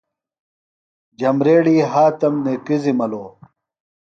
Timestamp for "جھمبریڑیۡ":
1.19-1.83